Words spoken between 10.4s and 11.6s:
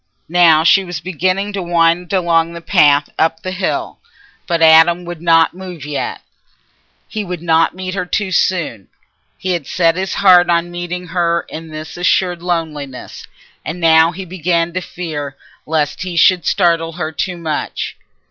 on meeting her